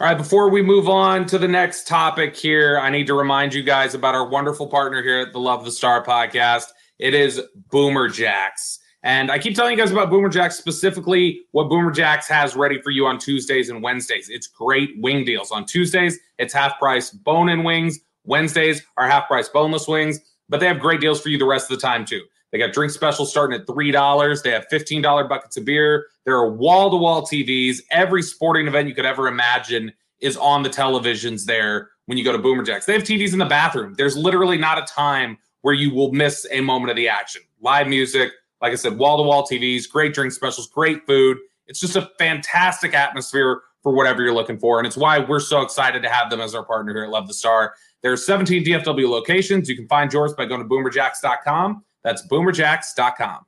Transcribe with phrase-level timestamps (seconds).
[0.00, 3.52] All right, before we move on to the next topic here, I need to remind
[3.52, 6.68] you guys about our wonderful partner here at the Love the Star podcast.
[6.98, 7.38] It is
[7.70, 8.78] Boomer Jacks.
[9.02, 12.80] And I keep telling you guys about Boomer Jacks, specifically what Boomer Jacks has ready
[12.80, 14.30] for you on Tuesdays and Wednesdays.
[14.30, 15.52] It's great wing deals.
[15.52, 17.98] On Tuesdays, it's half price bone in wings.
[18.24, 21.70] Wednesdays are half price boneless wings, but they have great deals for you the rest
[21.70, 22.22] of the time, too.
[22.52, 24.42] They got drink specials starting at $3.
[24.42, 26.06] They have $15 buckets of beer.
[26.24, 27.78] There are wall to wall TVs.
[27.90, 32.32] Every sporting event you could ever imagine is on the televisions there when you go
[32.32, 32.86] to Boomer Jacks.
[32.86, 33.94] They have TVs in the bathroom.
[33.96, 37.42] There's literally not a time where you will miss a moment of the action.
[37.60, 41.38] Live music, like I said, wall to wall TVs, great drink specials, great food.
[41.66, 44.78] It's just a fantastic atmosphere for whatever you're looking for.
[44.78, 47.28] And it's why we're so excited to have them as our partner here at Love
[47.28, 47.74] the Star.
[48.02, 49.68] There's 17 DFW locations.
[49.68, 51.84] You can find yours by going to boomerjacks.com.
[52.04, 53.46] That's boomerjacks.com.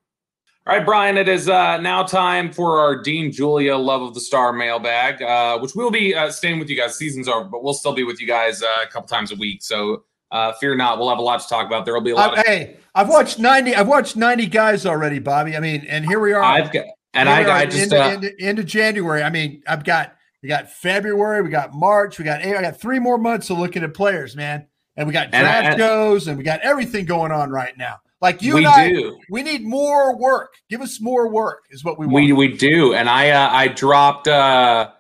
[0.64, 4.20] All right, Bryan, it is uh, now time for our Dean Julia Love of the
[4.20, 6.96] Star mailbag, uh, which will be uh, staying with you guys.
[6.96, 9.60] Season's over, but we'll still be with you guys uh, a couple times a week.
[9.62, 11.84] So uh, fear not, we'll have a lot to talk about.
[11.84, 12.38] There will be a lot.
[12.38, 13.74] of- hey, I've watched ninety.
[13.74, 15.56] I've watched ninety guys already, Bobby.
[15.56, 16.42] I mean, and here we are.
[16.42, 19.24] I've got, and I, I just into, uh, into, into January.
[19.24, 20.14] I mean, I've got
[20.44, 23.82] we got February, we got March, we got I got three more months of looking
[23.82, 27.32] at players, man, and we got And I- draft goes, and we got everything going
[27.32, 27.96] on right now.
[28.22, 29.18] Like you we and I, do.
[29.30, 30.54] we need more work.
[30.70, 32.14] Give us more work, is what we want.
[32.14, 34.90] We we do, and I uh, I dropped uh,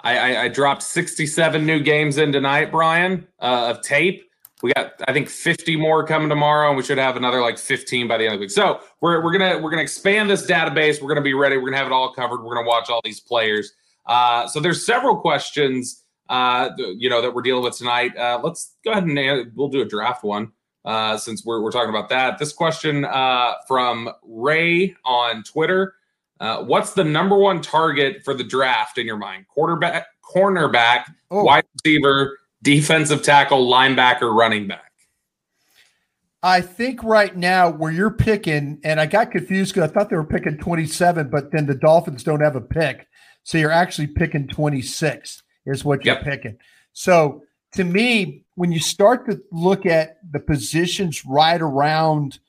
[0.00, 4.30] I, I I dropped sixty seven new games in tonight, Bryan, uh, of tape.
[4.62, 8.06] We got I think fifty more coming tomorrow, and we should have another like fifteen
[8.06, 8.52] by the end of the week.
[8.52, 11.02] So we're we're gonna we're gonna expand this database.
[11.02, 11.56] We're gonna be ready.
[11.56, 12.44] We're gonna have it all covered.
[12.44, 13.72] We're gonna watch all these players.
[14.06, 18.16] Uh, so there's several questions uh, you know that we're dealing with tonight.
[18.16, 20.52] Uh, let's go ahead and uh, we'll do a draft one
[20.84, 22.38] uh, since we're, we're talking about that.
[22.38, 25.94] This question uh, from Ray on Twitter.
[26.40, 29.46] Uh, what's the number one target for the draft in your mind?
[29.48, 31.42] Quarterback, cornerback, Oh.
[31.44, 34.84] wide receiver, defensive tackle, linebacker, running back.
[36.42, 40.16] I think right now where you're picking, and I got confused because I thought they
[40.16, 43.08] were picking 27, but then the Dolphins don't have a pick.
[43.42, 46.24] So you're actually picking 26 is what you're Yep.
[46.24, 46.58] picking.
[46.92, 52.40] So to me, when you start to look at the positions right around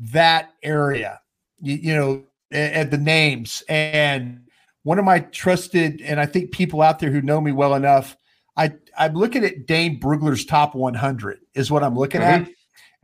[0.00, 1.20] that area,
[1.60, 4.40] you, you know, at the names, and
[4.82, 8.16] one of my trusted, and I think people out there who know me well enough,
[8.56, 12.42] I, I'm looking at Dane Brugler's top 100 is what I'm looking at.
[12.42, 12.50] Mm-hmm.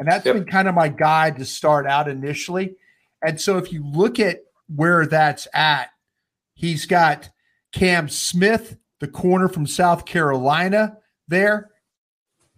[0.01, 0.35] And that's Yep.
[0.35, 2.75] been kind of my guide to start out initially.
[3.25, 5.91] And so if you look at where that's at,
[6.55, 7.31] he's got
[7.71, 10.99] Cam Smith, the corner from South Carolina,
[11.29, 11.71] there.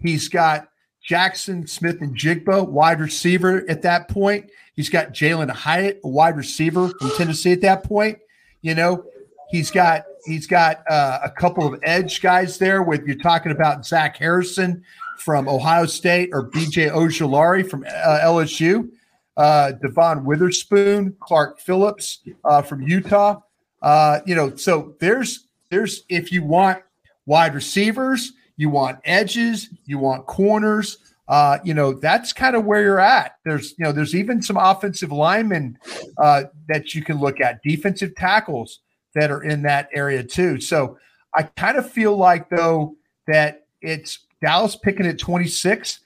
[0.01, 0.69] He's got
[1.03, 4.51] Jackson Smith-Njigba, wide receiver at that point.
[4.75, 8.19] He's got Jalin Hyatt, a wide receiver from Tennessee at that point.
[8.63, 9.05] You know,
[9.51, 12.83] he's got he's got uh, a couple of edge guys there.
[12.83, 14.83] With you're talking about Zach Harrison
[15.19, 18.89] from Ohio State or BJ Ojulari from uh, LSU,
[19.37, 23.41] uh, Devon Witherspoon, Clark Phillips uh, from Utah.
[23.83, 26.83] Uh, you know, so there's there's if you want
[27.27, 30.99] wide receivers, you want edges, you want corners.
[31.29, 33.37] Uh, you know, that's kind of where you're at.
[33.43, 35.79] There's, you know, there's even some offensive linemen
[36.19, 38.81] uh, that you can look at, defensive tackles
[39.15, 40.61] that are in that area too.
[40.61, 40.99] So
[41.35, 42.97] I kind of feel like though
[43.29, 46.01] that it's Dallas picking at 26.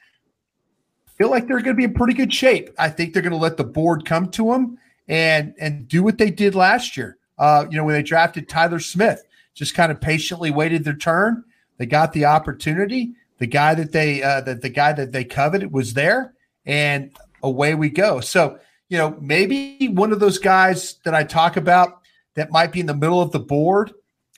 [1.19, 2.71] Feel like they're going to be in pretty good shape.
[2.79, 4.79] I think they're going to let the board come to them
[5.09, 7.17] and and do what they did last year.
[7.37, 9.25] Uh, you know, when they drafted Tyler Smith,
[9.55, 11.45] just kind of patiently waited their turn.
[11.79, 13.15] They got the opportunity.
[13.39, 16.35] The guy that they uh, that the guy that they coveted was there,
[16.65, 17.11] and
[17.43, 18.21] away we go.
[18.21, 22.01] So you know, maybe one of those guys that I talk about
[22.35, 23.93] that might be in the middle of the board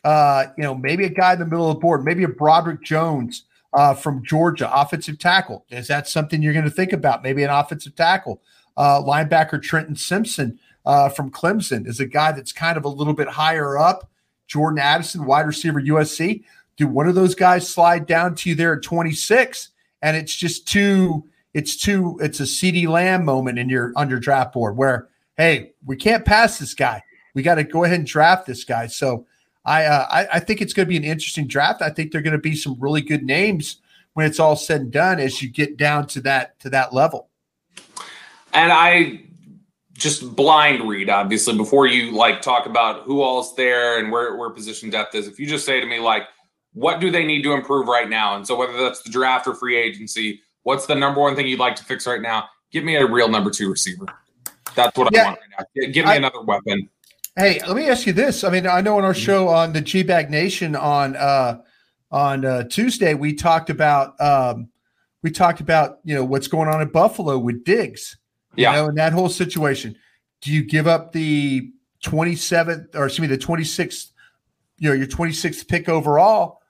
[0.07, 2.81] uh, you know, maybe a guy in the middle of the board, maybe a Broderick
[2.81, 5.67] Jones uh, from Georgia, offensive tackle.
[5.69, 7.25] Is that something you're going to think about?
[7.25, 8.41] Maybe an offensive tackle.
[8.77, 13.15] Uh, linebacker Trenton Simpson uh, from Clemson is a guy that's kind of a little
[13.15, 14.09] bit higher up.
[14.47, 16.45] Jordan Addison, wide receiver USC.
[16.77, 19.71] Do one of those guys slide down to you there at 26?
[20.03, 24.53] And it's just too, it's too, it's a CeeDee Lamb moment in your your draft
[24.53, 27.03] board where, hey, we can't pass this guy.
[27.35, 28.87] We got to go ahead and draft this guy.
[28.87, 29.27] So
[29.65, 31.83] I, uh, I, I think it's going to be an interesting draft.
[31.83, 33.79] I think there are going to be some really good names
[34.15, 37.29] when it's all said and done as you get down to that to that level.
[38.55, 39.21] And I
[39.93, 44.51] just blind read, obviously, before you like talk about who all's there and where, where
[44.51, 45.27] position depth is.
[45.27, 46.25] If you just say to me, like,
[46.77, 48.37] what do they need to improve right now?
[48.37, 51.59] And so whether that's the draft or free agency, what's the number one thing you'd
[51.59, 52.45] like to fix right now?
[52.71, 54.07] Give me a real number two receiver.
[54.75, 55.93] That's what yeah, I want right now.
[55.93, 56.89] Give me I, another weapon.
[57.37, 58.45] Hey, let me ask you this.
[58.45, 61.61] I mean, I know on our show on the G Bag Nation on uh
[62.11, 64.69] on uh, Tuesday we talked about um
[65.23, 68.17] we talked about you know what's going on in Buffalo with Diggs
[68.57, 68.73] yeah.
[68.73, 69.97] You know, in that whole situation,
[70.41, 71.71] do you give up the
[72.05, 74.11] 27th or excuse me, the 26th,
[74.79, 76.61] you know, your 26th pick overall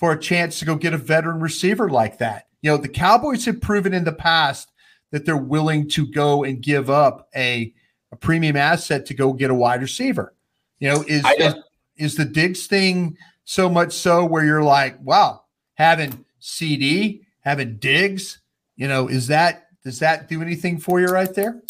[0.00, 2.46] for a chance to go get a veteran receiver like that?
[2.62, 4.72] You know, the Cowboys have proven in the past
[5.10, 7.74] that they're willing to go and give up a,
[8.10, 10.34] a premium asset to go get a wide receiver.
[10.78, 11.54] You know, is, is,
[11.96, 15.42] is the Diggs thing so much so where you're like, wow,
[15.74, 18.40] having CeeDee, having Diggs,
[18.76, 21.62] you know, is that does that do anything for you right there?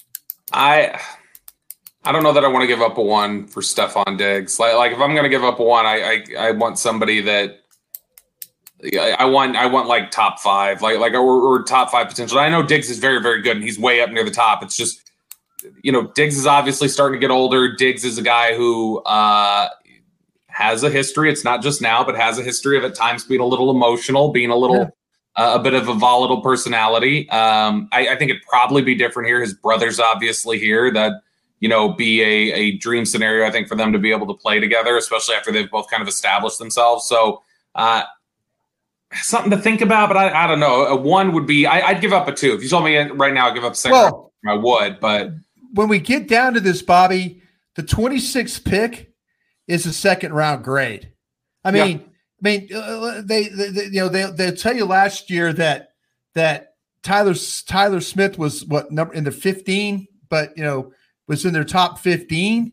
[0.53, 1.01] I
[2.05, 4.61] I don't know that I want to give up a one for Stefon Diggs.
[4.61, 7.21] Like, like if I'm going to give up a one, I, I, I want somebody
[7.23, 7.61] that
[8.99, 12.39] I want I want like top five, like like or, or, top five potential.
[12.39, 14.63] I know Diggs is very very good and he's way up near the top.
[14.63, 15.11] It's just
[15.83, 17.75] you know Diggs is obviously starting to get older.
[17.75, 19.69] Diggs is a guy who uh,
[20.47, 21.31] has a history.
[21.31, 24.31] It's not just now, but has a history of at times being a little emotional,
[24.31, 24.91] being a little
[25.37, 27.29] uh, a bit of a volatile personality.
[27.29, 29.41] Um, I, I, think it'd probably be different here.
[29.43, 30.91] His brother's obviously here.
[30.91, 31.21] That
[31.59, 33.47] you know be a, a dream scenario.
[33.47, 36.01] I think for them to be able to play together, especially after they've both kind
[36.01, 37.07] of established themselves.
[37.07, 37.43] So.
[37.75, 38.03] Uh,
[39.15, 40.87] something to think about, but I, I don't know.
[40.87, 42.53] A one would be I, would give up a two.
[42.55, 43.99] If you told me right now, I'd give up a second.
[43.99, 45.33] Well, I would, but
[45.75, 47.43] when we get down to this, Bobby,
[47.77, 49.13] the 26th pick
[49.69, 51.13] is a second round grade.
[51.65, 52.05] I mean, yeah.
[52.43, 55.53] I mean, uh, uh, they, they, they, you know they they tell you last year
[55.55, 55.91] that
[56.35, 57.35] that Tyler
[57.67, 60.93] Tyler Smith was what number in the 15, but you know
[61.27, 62.73] was in their top 15.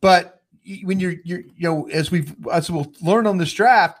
[0.00, 0.42] But
[0.82, 4.00] when you're you're you know as we've as we'll learn on this draft,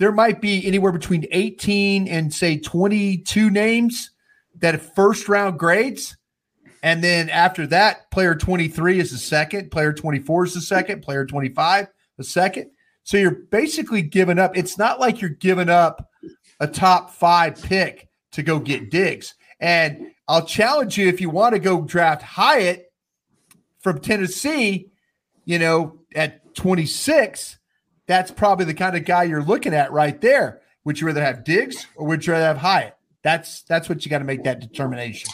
[0.00, 4.10] there might be anywhere between 18 and say 22 names
[4.58, 6.16] that first round grades.
[6.82, 11.26] And then after that, player 23 is the second, player 24 is the second, player
[11.26, 12.70] 25 the second.
[13.02, 14.56] So you're basically giving up.
[14.56, 16.08] It's not like you're giving up
[16.60, 19.34] a top five pick to go get Diggs.
[19.60, 22.90] And I'll challenge you if you want to go draft Hyatt
[23.80, 24.88] from Tennessee,
[25.44, 27.58] you know, at 26,
[28.10, 30.60] that's probably the kind of guy you're looking at right there.
[30.84, 32.96] Would you rather have Diggs or would you rather have Hyatt?
[33.22, 35.30] That's that's what you got to make that determination.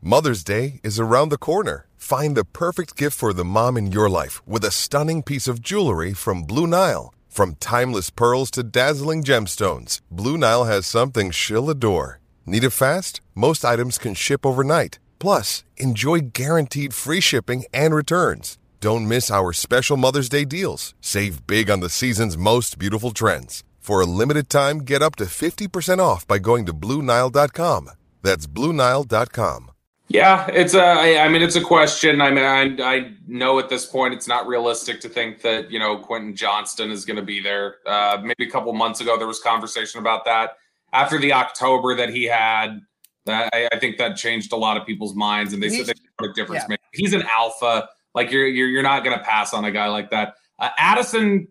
[0.00, 1.86] Mother's Day is around the corner.
[1.96, 5.60] Find the perfect gift for the mom in your life with a stunning piece of
[5.60, 7.12] jewelry from Blue Nile.
[7.28, 12.20] From timeless pearls to dazzling gemstones, Blue Nile has something she'll adore.
[12.46, 13.20] Need it fast?
[13.34, 15.00] Most items can ship overnight.
[15.18, 18.58] Plus, enjoy guaranteed free shipping and returns.
[18.82, 20.92] Don't miss our special Mother's Day deals.
[21.00, 23.62] Save big on the season's most beautiful trends.
[23.78, 27.90] For a limited time, get up to 50% off by going to BlueNile.com.
[28.22, 29.70] That's BlueNile.com.
[30.08, 31.20] Yeah, it's a.
[31.20, 32.20] I mean, it's a question.
[32.20, 35.78] I mean, I, I know at this point it's not realistic to think that you
[35.78, 37.76] know Quentin Johnston is going to be there.
[37.86, 40.56] Uh, maybe a couple months ago there was conversation about that.
[40.92, 42.80] After the October that he had,
[43.28, 46.26] I, I think that changed a lot of people's minds, and they He's, said they
[46.28, 46.64] a difference.
[46.68, 46.76] Yeah.
[46.92, 47.88] He's an alpha.
[48.14, 50.34] Like you're you're you're not going to pass on a guy like that.
[50.58, 51.48] Uh, Addison,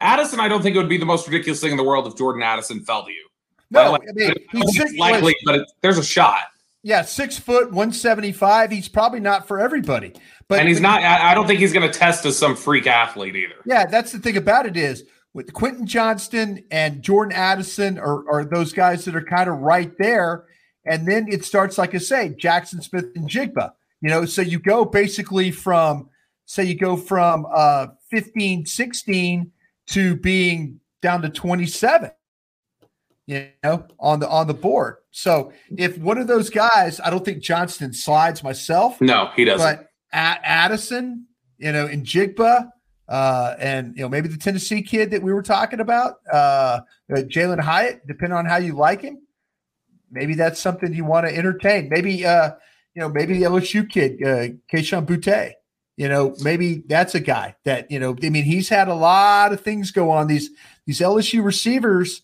[0.00, 2.16] Addison, I don't think it would be the most ridiculous thing in the world if
[2.16, 3.26] Jordan Addison fell to you.
[3.70, 6.42] No, like, I mean, he's likely, but it, there's a shot.
[6.82, 8.70] Yeah, six foot, 175.
[8.70, 10.12] He's probably not for everybody.
[10.46, 13.34] But and he's not, I don't think he's going to test as some freak athlete
[13.34, 13.56] either.
[13.64, 15.02] Yeah, that's the thing about it is
[15.34, 19.98] with Quentin Johnston and Jordan Addison are, are those guys that are kind of right
[19.98, 20.44] there.
[20.84, 23.72] And then it starts, like I say, Jackson Smith-Njigba.
[24.00, 26.10] You know, so you go basically from,
[26.44, 29.50] say, you go from uh 15, 16
[29.88, 32.10] to being down to 27
[33.26, 34.96] you know, on the on the board.
[35.10, 39.00] So if one of those guys, I don't think Johnston slides myself.
[39.00, 39.76] No, he doesn't.
[39.76, 41.26] But Addison,
[41.58, 42.70] you know, Njigba,
[43.08, 47.60] Uh, and you know maybe the Tennessee kid that we were talking about, uh, Jalin
[47.60, 49.18] Hyatt, depending on how you like him,
[50.10, 51.88] maybe that's something you want to entertain.
[51.88, 52.52] Maybe uh,
[52.96, 55.52] you know maybe the LSU kid, uh, Kayshon Boutte.
[55.96, 58.16] You know maybe that's a guy that you know.
[58.22, 60.26] I mean he's had a lot of things go on.
[60.26, 60.50] These
[60.86, 62.22] these LSU receivers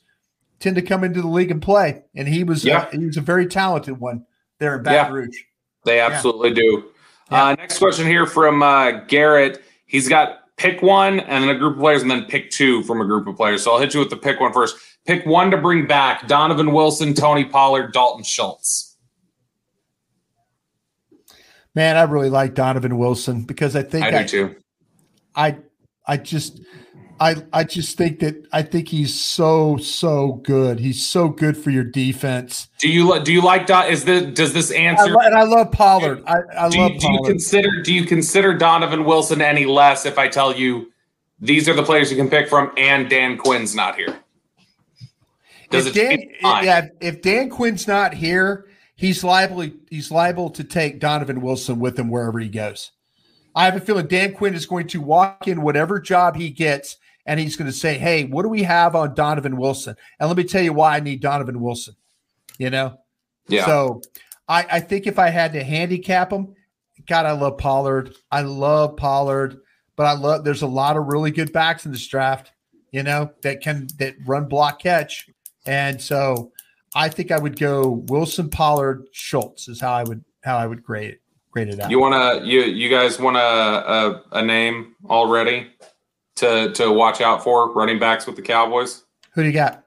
[0.59, 2.81] tend to come into the league and play, and he was Yeah.
[2.81, 4.27] uh, he was a very talented one
[4.59, 5.37] there in Baton Rouge.
[5.85, 6.85] They absolutely do.
[7.31, 7.45] Yeah.
[7.47, 9.63] Uh, next question here from uh, Garrett.
[9.87, 13.01] He's got pick one and then a group of players, and then pick two from
[13.01, 13.63] a group of players.
[13.63, 14.77] So I'll hit you with the pick one first.
[15.07, 18.92] Pick one to bring back Donovan Wilson, Tony Pollard, Dalton Schultz.
[21.75, 24.57] Man, I really like Donovan Wilson because I think I I, do too.
[25.35, 25.57] I
[26.07, 26.61] I just
[27.19, 30.81] I I just think that I think he's so so good.
[30.81, 32.69] He's so good for your defense.
[32.79, 33.87] Do you do you like Don?
[33.87, 35.11] Is the does this answer?
[35.11, 36.23] lo- and I love Pollard.
[36.27, 40.05] I, I do, love you, do you consider do you consider Donovan Wilson any less
[40.05, 40.93] if I tell you
[41.41, 44.17] these are the players you can pick from and Dan Quinn's not here?
[45.71, 46.67] Does if it Dan, change your mind?
[46.67, 51.99] yeah, if Dan Quinn's not here, he's liable he's liable to take Donovan Wilson with
[51.99, 52.93] him wherever he goes.
[53.55, 56.97] I have a feeling Dan Quinn is going to walk in whatever job he gets,
[57.27, 60.37] and he's going to say, "Hey, what do we have on Donovan Wilson?" And let
[60.37, 61.95] me tell you why I need Donovan Wilson.
[62.59, 62.99] You know,
[63.49, 63.67] Yeah.
[63.67, 64.03] So
[64.49, 66.55] I, I think if I had to handicap him,
[67.07, 68.15] God, I love Pollard.
[68.31, 69.61] I love Pollard,
[69.97, 72.53] but I love there's a lot of really good backs in this draft,
[72.91, 75.29] you know, that can that run block catch.
[75.67, 76.53] And so
[76.95, 80.83] I think I would go Wilson Pollard Schultz is how I would how I would
[80.83, 81.21] grade it
[81.51, 81.91] grade it out.
[81.91, 85.69] You want to you you guys want a, a a name already
[86.37, 89.05] to to watch out for running backs with the Cowboys?
[89.35, 89.85] Who do you got?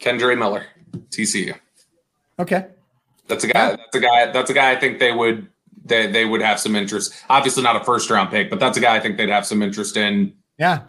[0.00, 0.66] Kendre Miller,
[1.10, 1.58] TCU.
[2.38, 2.66] Okay.
[3.26, 3.70] That's a guy.
[3.70, 4.32] That's a guy.
[4.32, 4.72] That's a guy.
[4.72, 5.48] I think they would
[5.84, 7.14] they they would have some interest.
[7.28, 9.62] Obviously, not a first round pick, but that's a guy I think they'd have some
[9.62, 10.34] interest in.
[10.58, 10.82] Yeah.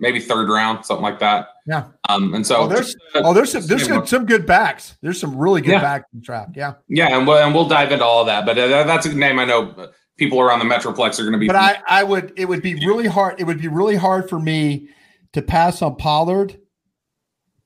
[0.00, 1.48] Maybe third round, something like that.
[1.66, 1.84] Yeah.
[2.08, 4.96] Um, and so Oh, there's uh, oh there's some there's some, some good backs.
[5.02, 5.80] There's some really good Yeah.
[5.82, 6.56] backs in the draft.
[6.56, 6.74] Yeah.
[6.88, 8.46] yeah, and we'll, and we'll dive into all of that.
[8.46, 11.46] But uh, that's a name I know people around the Metroplex are going to be.
[11.46, 14.38] But I, I would it would be really hard it would be really hard for
[14.40, 14.88] me
[15.34, 16.58] to pass on Pollard,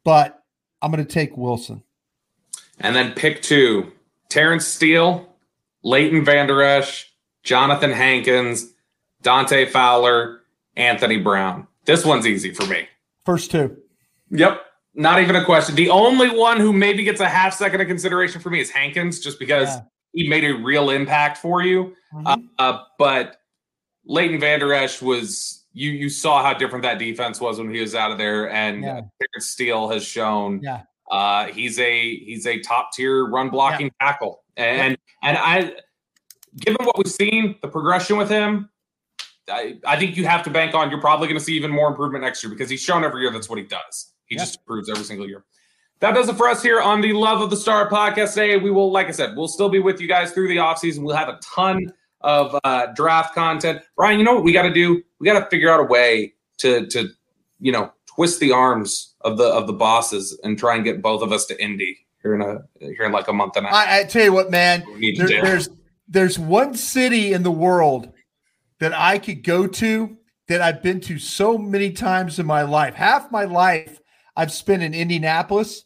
[0.04, 0.42] but
[0.82, 1.82] I'm going to take Wilson.
[2.80, 3.92] And then pick two
[4.28, 5.28] Terence Steele,
[5.84, 7.12] Leighton Vander Esch,
[7.44, 8.66] Jonathan Hankins,
[9.22, 10.40] Dante Fowler,
[10.76, 11.68] Anthony Brown.
[11.84, 12.86] This one's easy for me.
[13.24, 13.76] First two.
[14.30, 14.60] Yep.
[14.94, 15.74] Not even a question.
[15.74, 19.18] The only one who maybe gets a half second of consideration for me is Hankins,
[19.20, 19.80] just because Yeah.
[20.12, 21.94] he made a real impact for you.
[22.24, 23.36] Uh, uh, but
[24.06, 27.94] Leighton Vander Esch was you you saw how different that defense was when he was
[27.96, 29.00] out of there, and Yeah.
[29.20, 30.82] Terence Steele has shown Yeah.
[31.10, 35.74] uh, he's a he's a top tier run blocking tackle, and and I
[36.60, 38.70] given what we've seen, the progression with him.
[39.50, 41.88] I, I think you have to bank on you're probably going to see even more
[41.88, 44.12] improvement next year because he's shown every year that's what he does.
[44.26, 44.42] He Yeah.
[44.42, 45.44] just improves every single year.
[46.00, 48.56] That does it for us here on the Love of the Star podcast today.
[48.56, 51.02] We will, like I said, we'll still be with you guys through the offseason.
[51.02, 53.80] We'll have a ton of uh, draft content.
[53.96, 55.02] Bryan, you know what we got to do?
[55.18, 57.08] We got to figure out a way to to
[57.60, 61.22] you know twist the arms of the of the bosses and try and get both
[61.22, 63.86] of us to Indy here in a here in like a month and a half.
[63.88, 65.68] I, I tell you what, man, We need to there- there's
[66.08, 68.10] there's one city in the world
[68.80, 70.16] that I could go to
[70.48, 72.94] that I've been to so many times in my life.
[72.94, 74.00] Half my life
[74.36, 75.84] I've spent in Indianapolis.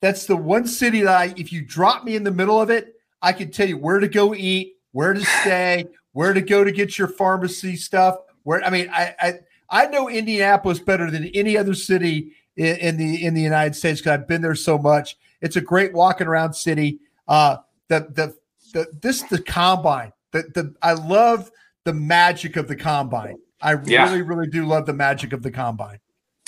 [0.00, 2.94] That's the one city that I, if you drop me in the middle of it,
[3.20, 6.72] I can tell you where to go eat, where to stay, where to go to
[6.72, 8.16] get your pharmacy stuff.
[8.44, 9.34] Where I mean, I I,
[9.70, 14.00] I know Indianapolis better than any other city in, in the in the United States
[14.00, 15.16] because I've been there so much.
[15.40, 17.00] It's a great walking around city.
[17.26, 18.34] Uh, the the
[18.72, 20.12] the this the combine.
[20.32, 21.50] The the I love
[21.88, 23.36] the magic of the combine.
[23.62, 24.04] I Yeah.
[24.10, 25.98] really really do love the magic of the combine.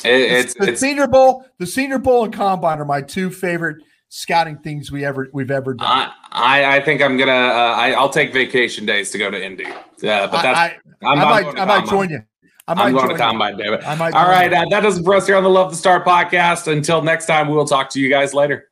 [0.05, 3.79] It- it's the it's Senior Bowl, the Senior Bowl and combine are my two favorite
[4.11, 5.87] scouting things we ever we've ever done.
[5.89, 9.43] I, I I think I'm gonna uh, I, I'll take vacation days to go to
[9.43, 9.65] Indy.
[10.03, 12.21] Yeah, but that's I, I'm, I, I might I might join you.
[12.69, 13.31] I might I'm going to join you.
[13.31, 13.83] combine, David.
[13.83, 15.77] I might All right, uh, that does it for us here on the Love the
[15.77, 16.71] Star podcast.
[16.71, 18.69] Until next time, we will talk to you guys later.